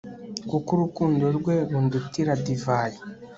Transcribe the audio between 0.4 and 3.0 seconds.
kuko urukundo rwe rundutira divayi